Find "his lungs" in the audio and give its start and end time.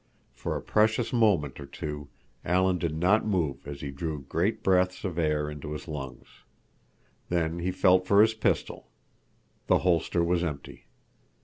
5.73-6.25